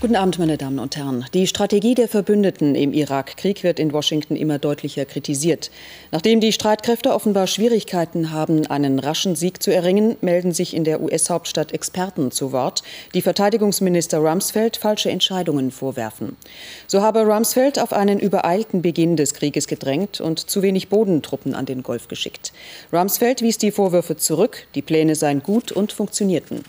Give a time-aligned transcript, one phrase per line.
[0.00, 1.26] Guten Abend, meine Damen und Herren.
[1.34, 5.70] Die Strategie der Verbündeten im Irakkrieg wird in Washington immer deutlicher kritisiert.
[6.10, 11.02] Nachdem die Streitkräfte offenbar Schwierigkeiten haben, einen raschen Sieg zu erringen, melden sich in der
[11.02, 16.38] US-Hauptstadt Experten zu Wort, die Verteidigungsminister Rumsfeld falsche Entscheidungen vorwerfen.
[16.86, 21.66] So habe Rumsfeld auf einen übereilten Beginn des Krieges gedrängt und zu wenig Bodentruppen an
[21.66, 22.54] den Golf geschickt.
[22.90, 26.64] Rumsfeld wies die Vorwürfe zurück, die Pläne seien gut und funktionierten.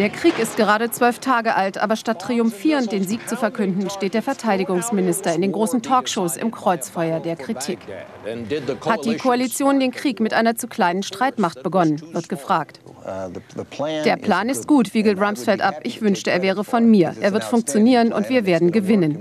[0.00, 4.14] Der Krieg ist gerade zwölf Tage alt, aber statt triumphierend den Sieg zu verkünden, steht
[4.14, 7.80] der Verteidigungsminister in den großen Talkshows im Kreuzfeuer der Kritik.
[8.86, 12.80] Hat die Koalition den Krieg mit einer zu kleinen Streitmacht begonnen, wird gefragt.
[14.06, 15.80] Der Plan ist gut, wiegelt Rumsfeld ab.
[15.82, 17.14] Ich wünschte, er wäre von mir.
[17.20, 19.20] Er wird funktionieren und wir werden gewinnen.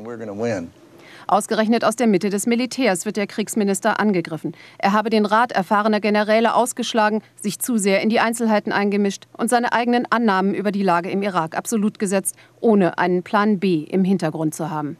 [1.29, 4.55] Ausgerechnet aus der Mitte des Militärs wird der Kriegsminister angegriffen.
[4.79, 9.47] Er habe den Rat erfahrener Generäle ausgeschlagen, sich zu sehr in die Einzelheiten eingemischt und
[9.47, 14.03] seine eigenen Annahmen über die Lage im Irak absolut gesetzt, ohne einen Plan B im
[14.03, 14.97] Hintergrund zu haben.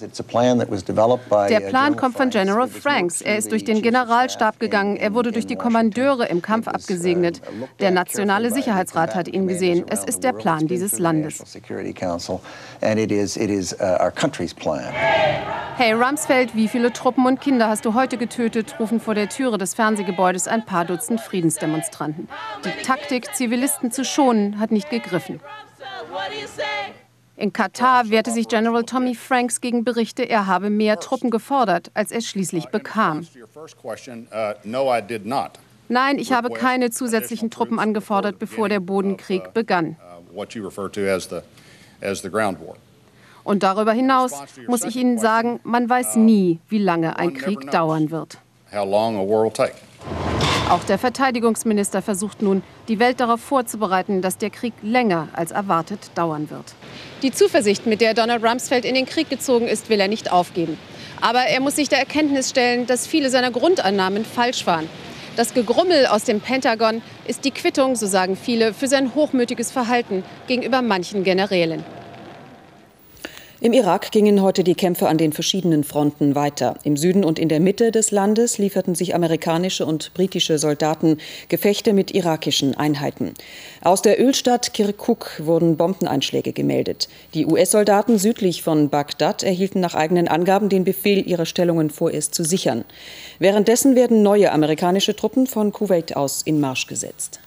[0.00, 3.20] Der uh, Plan kommt von General Franks.
[3.20, 4.96] Er ist durch den Generalstab gegangen.
[4.96, 7.40] Er wurde durch die Kommandeure im Kampf uh, abgesegnet.
[7.80, 9.84] Der Nationale Sicherheitsrat hat ihn gesehen.
[9.88, 11.40] Es ist der Plan dieses Landes.
[11.40, 11.44] Uh,
[15.76, 18.76] hey Rumsfeld, wie viele Truppen und Kinder hast du heute getötet?
[18.78, 22.28] rufen vor der Türe des Fernsehgebäudes ein paar Dutzend Friedensdemonstranten.
[22.64, 25.40] Die Taktik, Zivilisten zu schonen, hat nicht gegriffen.
[27.36, 32.12] In Katar wehrte sich General Tommy Franks gegen Berichte, er habe mehr Truppen gefordert, als
[32.12, 33.26] er schließlich bekam.
[35.88, 39.96] Nein, ich habe keine zusätzlichen Truppen angefordert, bevor der Bodenkrieg begann.
[43.44, 44.32] Und darüber hinaus
[44.66, 48.38] muss ich Ihnen sagen, man weiß nie, wie lange ein Krieg dauern wird.
[50.70, 56.00] Auch der Verteidigungsminister versucht nun, die Welt darauf vorzubereiten, dass der Krieg länger als erwartet
[56.14, 56.74] dauern wird.
[57.22, 60.78] Die Zuversicht, mit der Donald Rumsfeld in den Krieg gezogen ist, will er nicht aufgeben.
[61.20, 64.88] Aber er muss sich der Erkenntnis stellen, dass viele seiner Grundannahmen falsch waren.
[65.36, 70.24] Das Gegrummel aus dem Pentagon ist die Quittung, so sagen viele, für sein hochmütiges Verhalten
[70.46, 71.84] gegenüber manchen Generälen.
[73.64, 76.74] Im Irak gingen heute die Kämpfe an den verschiedenen Fronten weiter.
[76.84, 81.16] Im Süden und in der Mitte des Landes lieferten sich amerikanische und britische Soldaten
[81.48, 83.32] Gefechte mit irakischen Einheiten.
[83.80, 87.08] Aus der Ölstadt Kirkuk wurden Bombeneinschläge gemeldet.
[87.32, 92.44] Die US-Soldaten südlich von Bagdad erhielten nach eigenen Angaben den Befehl, ihre Stellungen vorerst zu
[92.44, 92.84] sichern.
[93.38, 97.40] Währenddessen werden neue amerikanische Truppen von Kuwait aus in Marsch gesetzt.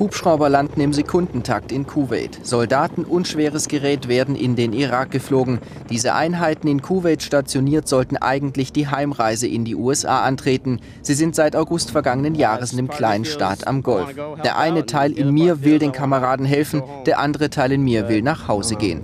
[0.00, 2.40] Hubschrauber landen im Sekundentakt in Kuwait.
[2.42, 5.58] Soldaten und schweres Gerät werden in den Irak geflogen.
[5.90, 10.80] Diese Einheiten in Kuwait stationiert sollten eigentlich die Heimreise in die USA antreten.
[11.02, 14.14] Sie sind seit August vergangenen Jahres in dem kleinen Staat am Golf.
[14.42, 18.22] Der eine Teil in mir will den Kameraden helfen, der andere Teil in mir will
[18.22, 19.02] nach Hause gehen.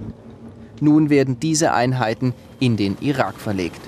[0.81, 3.83] Nun werden diese Einheiten in den Irak verlegt.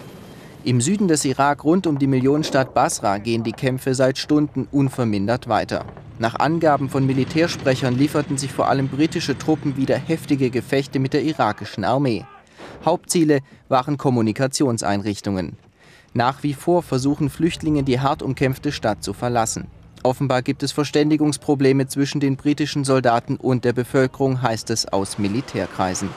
[0.63, 5.49] Im Süden des Irak rund um die Millionenstadt Basra gehen die Kämpfe seit Stunden unvermindert
[5.49, 5.87] weiter.
[6.21, 11.23] Nach Angaben von Militärsprechern lieferten sich vor allem britische Truppen wieder heftige Gefechte mit der
[11.23, 12.25] irakischen Armee.
[12.85, 15.57] Hauptziele waren Kommunikationseinrichtungen.
[16.15, 19.69] Nach wie vor versuchen Flüchtlinge die hart umkämpfte Stadt zu verlassen.
[20.03, 26.09] Offenbar gibt es Verständigungsprobleme zwischen den britischen Soldaten und der Bevölkerung, heißt es aus Militärkreisen.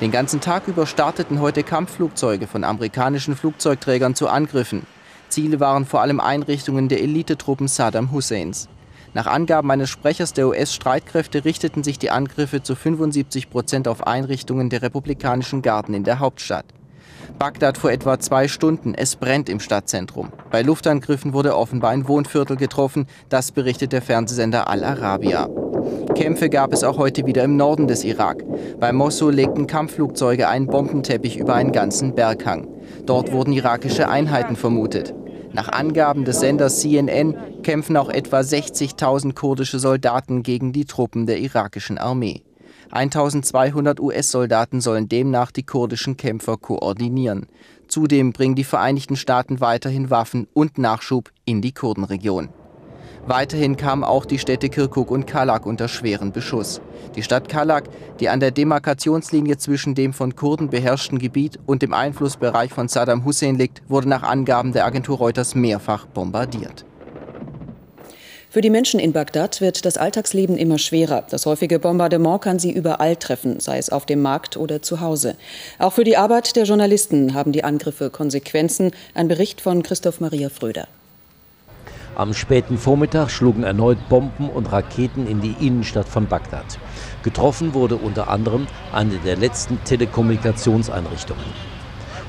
[0.00, 4.86] Den ganzen Tag über starteten heute Kampfflugzeuge von amerikanischen Flugzeugträgern zu Angriffen.
[5.28, 8.68] Ziele waren vor allem Einrichtungen der Elitetruppen Saddam Husseins.
[9.16, 14.68] Nach Angaben eines Sprechers der US-Streitkräfte richteten sich die Angriffe zu 75 Prozent auf Einrichtungen
[14.68, 16.66] der republikanischen Garden in der Hauptstadt.
[17.38, 18.92] Bagdad vor etwa zwei Stunden.
[18.92, 20.32] Es brennt im Stadtzentrum.
[20.50, 23.06] Bei Luftangriffen wurde offenbar ein Wohnviertel getroffen.
[23.30, 25.48] Das berichtet der Fernsehsender Al Arabiya.
[26.14, 28.44] Kämpfe gab es auch heute wieder im Norden des Irak.
[28.78, 32.68] Bei Mosul legten Kampfflugzeuge einen Bombenteppich über einen ganzen Berghang.
[33.06, 35.14] Dort wurden irakische Einheiten vermutet.
[35.52, 41.38] Nach Angaben des Senders CNN kämpfen auch etwa 60.000 kurdische Soldaten gegen die Truppen der
[41.38, 42.42] irakischen Armee.
[42.90, 47.46] 1200 US-Soldaten sollen demnach die kurdischen Kämpfer koordinieren.
[47.88, 52.48] Zudem bringen die Vereinigten Staaten weiterhin Waffen und Nachschub in die Kurdenregion.
[53.26, 56.80] Weiterhin kamen auch die Städte Kirkuk und Kalak unter schweren Beschuss.
[57.16, 57.84] Die Stadt Kalak,
[58.20, 63.24] die an der Demarkationslinie zwischen dem von Kurden beherrschten Gebiet und dem Einflussbereich von Saddam
[63.24, 66.84] Hussein liegt, wurde nach Angaben der Agentur Reuters mehrfach bombardiert.
[68.48, 71.24] Für die Menschen in Bagdad wird das Alltagsleben immer schwerer.
[71.28, 75.36] Das häufige Bombardement kann sie überall treffen, sei es auf dem Markt oder zu Hause.
[75.80, 78.92] Auch für die Arbeit der Journalisten haben die Angriffe Konsequenzen.
[79.14, 80.86] Ein Bericht von Christoph Maria Fröder.
[82.16, 86.64] Am späten Vormittag schlugen erneut Bomben und Raketen in die Innenstadt von Bagdad.
[87.22, 91.44] Getroffen wurde unter anderem eine der letzten Telekommunikationseinrichtungen.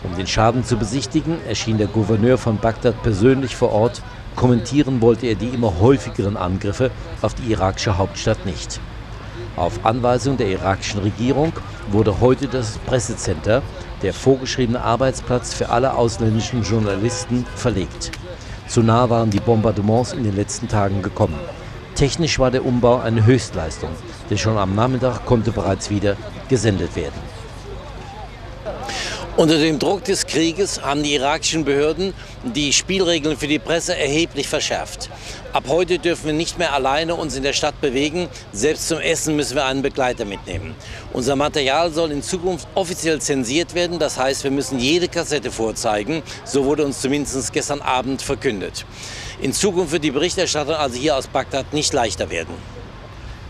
[0.03, 4.01] Um den Schaden zu besichtigen, erschien der Gouverneur von Bagdad persönlich vor Ort.
[4.35, 6.91] Kommentieren wollte er die immer häufigeren Angriffe
[7.21, 8.81] auf die irakische Hauptstadt nicht.
[9.55, 11.53] Auf Anweisung der irakischen Regierung
[11.91, 13.61] wurde heute das Pressecenter,
[14.01, 18.11] der vorgeschriebene Arbeitsplatz für alle ausländischen Journalisten, verlegt.
[18.67, 21.39] Zu nah waren die Bombardements in den letzten Tagen gekommen.
[21.95, 23.89] Technisch war der Umbau eine Höchstleistung,
[24.29, 26.17] denn schon am Nachmittag konnte bereits wieder
[26.49, 27.19] gesendet werden.
[29.37, 34.47] Unter dem Druck des Krieges haben die irakischen Behörden die Spielregeln für die Presse erheblich
[34.47, 35.11] verschärft.
[35.53, 38.29] Ab heute dürfen wir nicht mehr alleine uns in der Stadt bewegen.
[38.51, 40.73] Selbst zum Essen müssen wir einen Begleiter mitnehmen.
[41.13, 43.99] Unser Material soll in Zukunft offiziell zensiert werden.
[43.99, 46.23] Das heißt, wir müssen jede Kassette vorzeigen.
[46.43, 48.87] So wurde uns zumindest gestern Abend verkündet.
[49.39, 52.55] In Zukunft wird die Berichterstattung also hier aus Bagdad nicht leichter werden.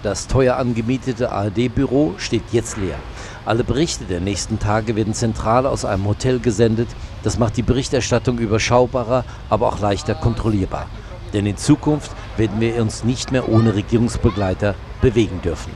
[0.03, 2.99] Das teuer angemietete ARD-Büro steht jetzt leer.
[3.47, 6.89] Alle Berichte der nächsten Tage werden zentral aus einem Hotel gesendet.
[7.23, 10.89] Das macht die Berichterstattung überschaubarer, aber auch leichter kontrollierbar.
[11.31, 15.71] Denn in Zukunft werden wir uns nicht mehr ohne Regierungsbegleiter bewegen dürfen.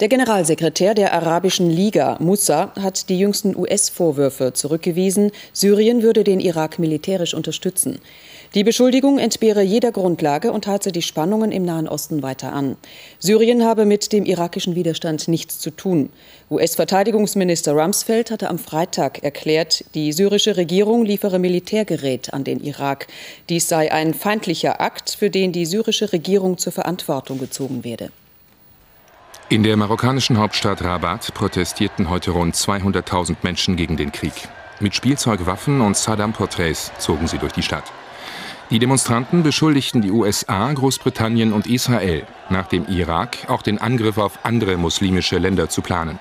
[0.00, 6.80] Der Generalsekretär der Arabischen Liga, Moussa, hat die jüngsten US-Vorwürfe zurückgewiesen, Syrien würde den Irak
[6.80, 8.00] militärisch unterstützen.
[8.54, 12.76] Die Beschuldigung entbehre jeder Grundlage und heize die Spannungen im Nahen Osten weiter an.
[13.20, 16.10] Syrien habe mit dem irakischen Widerstand nichts zu tun.
[16.50, 23.06] US-Verteidigungsminister Rumsfeld hatte am Freitag erklärt, die syrische Regierung liefere Militärgerät an den Irak.
[23.48, 28.10] Dies sei ein feindlicher Akt, für den die syrische Regierung zur Verantwortung gezogen werde.
[29.48, 34.32] In der marokkanischen Hauptstadt Rabat protestierten heute rund 200.000 Menschen gegen den Krieg.
[34.80, 37.84] Mit Spielzeugwaffen und Saddam-Porträts zogen sie durch die Stadt.
[38.70, 44.38] Die Demonstranten beschuldigten die USA, Großbritannien und Israel, nach dem Irak auch den Angriff auf
[44.44, 46.20] andere muslimische Länder zu planen.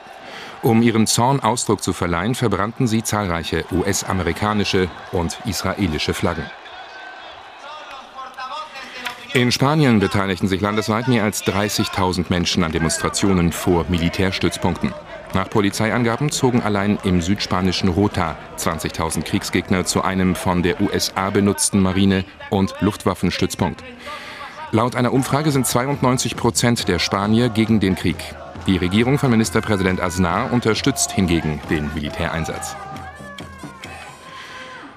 [0.64, 6.46] Um ihrem Zorn Ausdruck zu verleihen, verbrannten sie zahlreiche US-amerikanische und israelische Flaggen.
[9.34, 14.92] In Spanien beteiligten sich landesweit mehr als 30.000 Menschen an Demonstrationen vor Militärstützpunkten.
[15.34, 21.82] Nach Polizeiangaben zogen allein im südspanischen Rota 20.000 Kriegsgegner zu einem von der USA benutzten
[21.82, 23.84] Marine- und Luftwaffenstützpunkt.
[24.72, 28.18] Laut einer Umfrage sind 92 Prozent der Spanier gegen den Krieg.
[28.66, 32.76] Die Regierung von Ministerpräsident Aznar unterstützt hingegen den Militäreinsatz.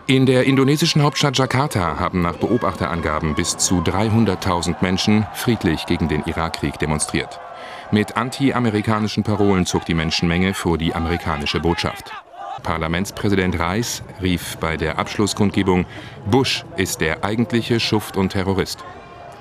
[0.06, 6.24] In der indonesischen Hauptstadt Jakarta haben nach Beobachterangaben bis zu 300.000 Menschen friedlich gegen den
[6.24, 7.40] Irakkrieg demonstriert.
[7.94, 12.10] Mit anti-amerikanischen Parolen zog die Menschenmenge vor die amerikanische Botschaft.
[12.62, 15.84] Parlamentspräsident Reis rief bei der Abschlusskundgebung,
[16.24, 18.82] Bush ist der eigentliche Schuft und Terrorist.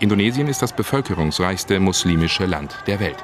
[0.01, 3.23] Indonesien ist das bevölkerungsreichste muslimische Land der Welt.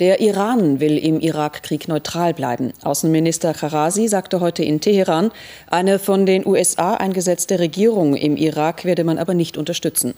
[0.00, 2.72] Der Iran will im Irakkrieg neutral bleiben.
[2.82, 5.30] Außenminister Kharasi sagte heute in Teheran,
[5.68, 10.14] eine von den USA eingesetzte Regierung im Irak werde man aber nicht unterstützen.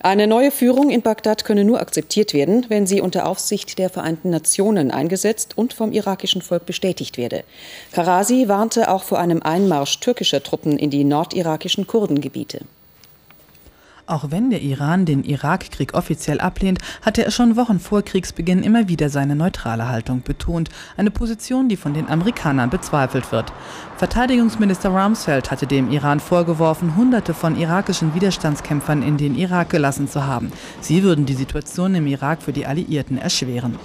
[0.00, 4.28] Eine neue Führung in Bagdad könne nur akzeptiert werden, wenn sie unter Aufsicht der Vereinten
[4.28, 7.42] Nationen eingesetzt und vom irakischen Volk bestätigt werde.
[7.92, 12.60] Kharasi warnte auch vor einem Einmarsch türkischer Truppen in die nordirakischen Kurdengebiete.
[14.12, 18.86] Auch wenn der Iran den Irakkrieg offiziell ablehnt, hatte er schon Wochen vor Kriegsbeginn immer
[18.86, 23.54] wieder seine neutrale Haltung betont, eine Position, die von den Amerikanern bezweifelt wird.
[23.96, 30.26] Verteidigungsminister Rumsfeld hatte dem Iran vorgeworfen, Hunderte von irakischen Widerstandskämpfern in den Irak gelassen zu
[30.26, 30.52] haben.
[30.82, 33.78] Sie würden die Situation im Irak für die Alliierten erschweren.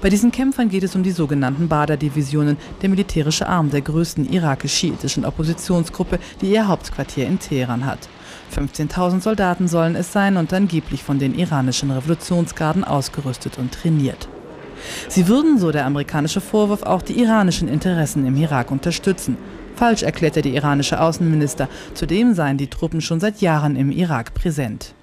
[0.00, 5.24] Bei diesen Kämpfern geht es um die sogenannten Badr-Divisionen, der militärische Arm der größten irakisch-schiitischen
[5.24, 8.08] Oppositionsgruppe, die ihr Hauptquartier in Teheran hat.
[8.54, 14.28] 15.000 Soldaten sollen es sein und angeblich von den iranischen Revolutionsgarden ausgerüstet und trainiert.
[15.08, 19.36] Sie würden, so der amerikanische Vorwurf, auch die iranischen Interessen im Irak unterstützen.
[19.74, 21.68] Falsch erklärte der iranische Außenminister.
[21.94, 24.94] Zudem seien die Truppen schon seit Jahren im Irak präsent.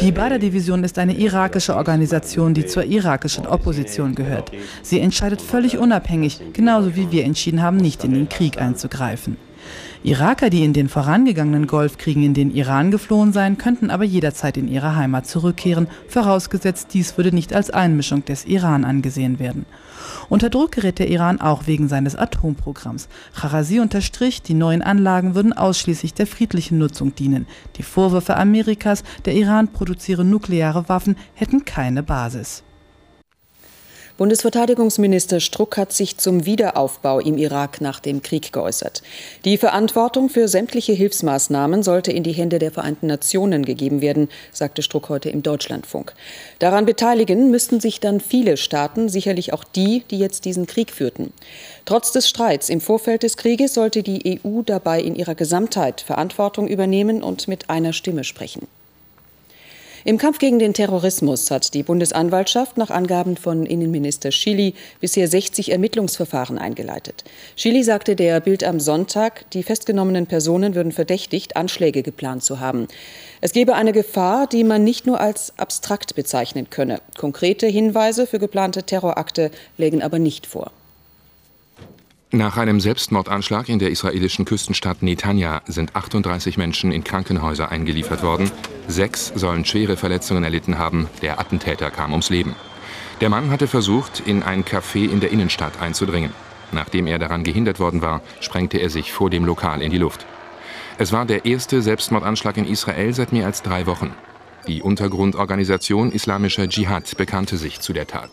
[0.00, 4.52] Die Badr-Division ist eine irakische Organisation, die zur irakischen Opposition gehört.
[4.82, 9.36] Sie entscheidet völlig unabhängig, genauso wie wir entschieden haben, nicht in den Krieg einzugreifen.
[10.02, 14.68] Iraker, die in den vorangegangenen Golfkriegen in den Iran geflohen seien, könnten aber jederzeit in
[14.68, 19.66] ihre Heimat zurückkehren, vorausgesetzt dies würde nicht als Einmischung des Iran angesehen werden.
[20.28, 23.08] Unter Druck gerät der Iran auch wegen seines Atomprogramms.
[23.34, 27.46] Kharasi unterstrich, die neuen Anlagen würden ausschließlich der friedlichen Nutzung dienen.
[27.76, 32.62] Die Vorwürfe Amerikas, der Iran produziere nukleare Waffen, hätten keine Basis.
[34.16, 39.02] Bundesverteidigungsminister Struck hat sich zum Wiederaufbau im Irak nach dem Krieg geäußert.
[39.44, 44.82] Die Verantwortung für sämtliche Hilfsmaßnahmen sollte in die Hände der Vereinten Nationen gegeben werden, sagte
[44.82, 46.14] Struck heute im Deutschlandfunk.
[46.60, 51.32] Daran beteiligen müssten sich dann viele Staaten, sicherlich auch die, die jetzt diesen Krieg führten.
[51.84, 56.68] Trotz des Streits im Vorfeld des Krieges sollte die EU dabei in ihrer Gesamtheit Verantwortung
[56.68, 58.68] übernehmen und mit einer Stimme sprechen.
[60.06, 65.72] Im Kampf gegen den Terrorismus hat die Bundesanwaltschaft nach Angaben von Innenminister Schily bisher 60
[65.72, 67.24] Ermittlungsverfahren eingeleitet.
[67.56, 72.86] Schily sagte der Bild am Sonntag, die festgenommenen Personen würden verdächtigt, Anschläge geplant zu haben.
[73.40, 77.00] Es gebe eine Gefahr, die man nicht nur als abstrakt bezeichnen könne.
[77.16, 80.70] Konkrete Hinweise für geplante Terrorakte lägen aber nicht vor.
[82.34, 88.50] Nach einem Selbstmordanschlag in der israelischen Küstenstadt Netanya sind 38 Menschen in Krankenhäuser eingeliefert worden.
[88.88, 91.08] Sechs sollen schwere Verletzungen erlitten haben.
[91.22, 92.56] Der Attentäter kam ums Leben.
[93.20, 96.32] Der Mann hatte versucht, in ein Café in der Innenstadt einzudringen.
[96.72, 100.26] Nachdem er daran gehindert worden war, sprengte er sich vor dem Lokal in die Luft.
[100.98, 104.12] Es war der erste Selbstmordanschlag in Israel seit mehr als drei Wochen.
[104.66, 108.30] Die Untergrundorganisation Islamischer Dschihad bekannte sich zu der Tat.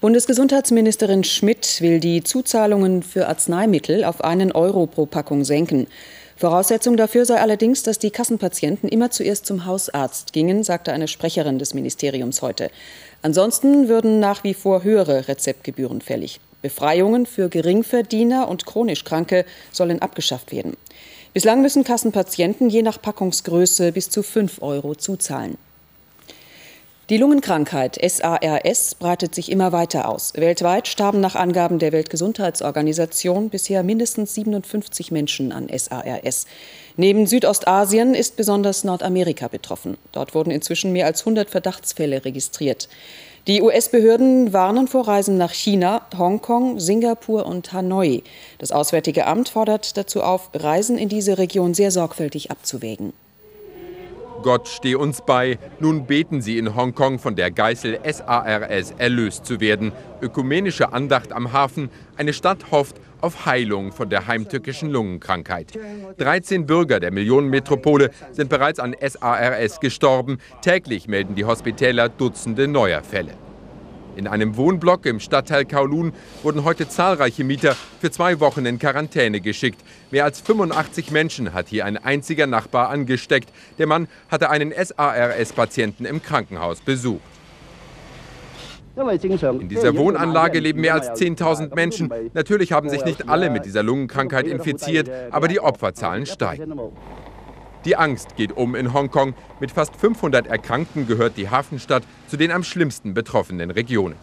[0.00, 5.88] Bundesgesundheitsministerin Schmidt will die Zuzahlungen für Arzneimittel auf einen Euro pro Packung senken.
[6.36, 11.58] Voraussetzung dafür sei allerdings, dass die Kassenpatienten immer zuerst zum Hausarzt gingen, sagte eine Sprecherin
[11.58, 12.70] des Ministeriums heute.
[13.22, 16.38] Ansonsten würden nach wie vor höhere Rezeptgebühren fällig.
[16.62, 20.76] Befreiungen für Geringverdiener und chronisch Kranke sollen abgeschafft werden.
[21.34, 25.58] Bislang müssen Kassenpatienten je nach Packungsgröße bis zu 5 Euro zuzahlen.
[27.10, 30.34] Die Lungenkrankheit SARS breitet sich immer weiter aus.
[30.36, 36.44] Weltweit starben nach Angaben der Weltgesundheitsorganisation bisher mindestens 57 Menschen an SARS.
[36.98, 39.96] Neben Südostasien ist besonders Nordamerika betroffen.
[40.12, 42.90] Dort wurden inzwischen mehr als 100 Verdachtsfälle registriert.
[43.46, 48.22] Die US-Behörden warnen vor Reisen nach China, Hongkong, Singapur und Hanoi.
[48.58, 53.14] Das Auswärtige Amt fordert dazu auf, Reisen in diese Region sehr sorgfältig abzuwägen.
[54.42, 55.58] Gott stehe uns bei.
[55.80, 59.92] Nun beten sie in Hongkong von der Geißel SARS erlöst zu werden.
[60.22, 61.90] Ökumenische Andacht am Hafen.
[62.16, 65.72] Eine Stadt hofft auf Heilung von der heimtückischen Lungenkrankheit.
[66.18, 70.38] 13 Bürger der Millionenmetropole sind bereits an SARS gestorben.
[70.62, 73.47] Täglich melden die Hospitäler Dutzende neuer Fälle.
[74.18, 79.40] In einem Wohnblock im Stadtteil Kowloon wurden heute zahlreiche Mieter für zwei Wochen in Quarantäne
[79.40, 79.80] geschickt.
[80.10, 83.48] Mehr als 85 Menschen hat hier ein einziger Nachbar angesteckt.
[83.78, 87.20] Der Mann hatte einen SARS-Patienten im Krankenhaus besucht.
[88.96, 92.12] In dieser Wohnanlage leben mehr als 10.000 Menschen.
[92.34, 96.74] Natürlich haben sich nicht alle mit dieser Lungenkrankheit infiziert, aber die Opferzahlen steigen.
[97.88, 99.32] Die Angst geht um in Hongkong.
[99.60, 104.14] Mit fast 500 Erkrankten gehört die Hafenstadt zu den am schlimmsten betroffenen Regionen.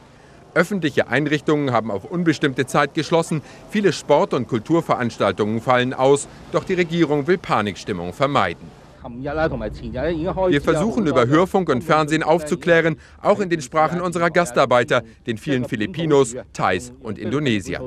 [0.53, 3.41] Öffentliche Einrichtungen haben auf unbestimmte Zeit geschlossen.
[3.71, 6.27] Viele Sport- und Kulturveranstaltungen fallen aus.
[6.51, 8.69] Doch die Regierung will Panikstimmung vermeiden.
[9.03, 15.65] Wir versuchen über Hörfunk und Fernsehen aufzuklären, auch in den Sprachen unserer Gastarbeiter, den vielen
[15.65, 17.81] Filipinos, Thais und Indonesier.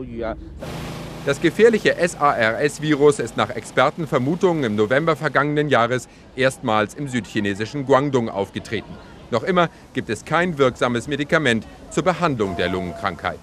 [1.28, 8.90] Das gefährliche SARS-Virus ist nach Expertenvermutungen im November vergangenen Jahres erstmals im südchinesischen Guangdong aufgetreten.
[9.30, 13.40] Noch immer gibt es kein wirksames Medikament zur Behandlung der Lungenkrankheit.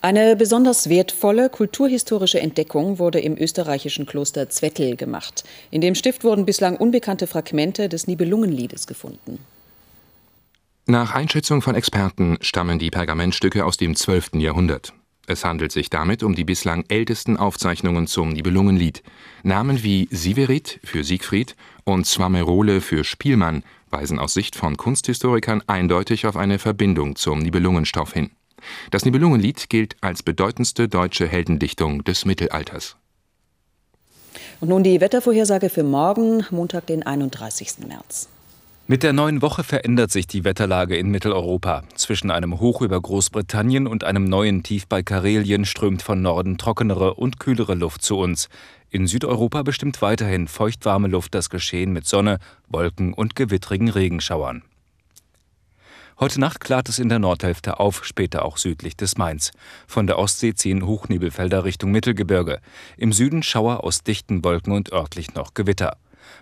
[0.00, 5.44] Eine besonders wertvolle kulturhistorische Entdeckung wurde im österreichischen Kloster Zwettl gemacht.
[5.70, 9.38] In dem Stift wurden bislang unbekannte Fragmente des Nibelungenliedes gefunden.
[10.86, 14.30] Nach Einschätzung von Experten stammen die Pergamentstücke aus dem 12.
[14.40, 14.92] Jahrhundert.
[15.26, 19.02] Es handelt sich damit um die bislang ältesten Aufzeichnungen zum Nibelungenlied.
[19.44, 26.26] Namen wie Siverit für Siegfried und Swamerole für Spielmann weisen aus Sicht von Kunsthistorikern eindeutig
[26.26, 28.30] auf eine Verbindung zum Nibelungenstoff hin.
[28.90, 32.96] Das Nibelungenlied gilt als bedeutendste deutsche Heldendichtung des Mittelalters.
[34.60, 37.86] Und nun die Wettervorhersage für morgen, Montag, den 31.
[37.86, 38.28] März.
[38.88, 41.84] Mit der neuen Woche verändert sich die Wetterlage in Mitteleuropa.
[41.94, 47.14] Zwischen einem Hoch über Großbritannien und einem neuen Tief bei Karelien strömt von Norden trockenere
[47.14, 48.48] und kühlere Luft zu uns.
[48.90, 54.64] In Südeuropa bestimmt weiterhin feuchtwarme Luft das Geschehen mit Sonne, Wolken und gewittrigen Regenschauern.
[56.18, 59.52] Heute Nacht klart es in der Nordhälfte auf, später auch südlich des Mains.
[59.86, 62.58] Von der Ostsee ziehen Hochnebelfelder Richtung Mittelgebirge.
[62.96, 65.96] Im Süden Schauer aus dichten Wolken und örtlich noch Gewitter.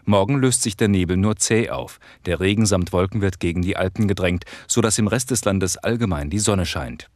[0.05, 1.99] Morgen löst sich der Nebel nur zäh auf.
[2.27, 6.31] Der Regen samt Wolken wird gegen die Alpen gedrängt, sodass im Rest des Landes allgemein
[6.31, 7.11] die Sonne scheint.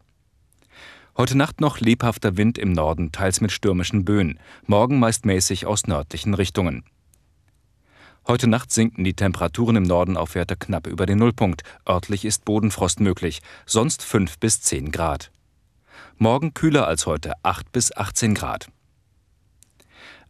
[1.17, 4.41] Heute Nacht noch lebhafter Wind im Norden, teils mit stürmischen Böen.
[4.67, 6.85] Morgen meist mäßig aus nördlichen Richtungen.
[8.27, 11.63] Heute Nacht sinken die Temperaturen im Norden auf Werte knapp über den Nullpunkt.
[11.87, 15.31] Örtlich ist Bodenfrost möglich, sonst 5 bis 10 Grad.
[16.17, 18.69] Morgen kühler als heute, 8 bis 18 Grad.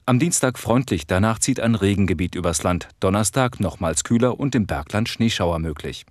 [0.07, 2.89] Am Dienstag freundlich, danach zieht ein Regengebiet übers Land.
[3.01, 6.05] Donnerstag nochmals kühler und im Bergland Schneeschauer möglich.